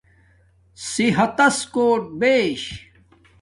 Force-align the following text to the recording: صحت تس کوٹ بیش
صحت 0.91 1.31
تس 1.37 1.57
کوٹ 1.73 2.01
بیش 2.19 2.63